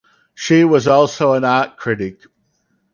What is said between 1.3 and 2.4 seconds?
an art critic.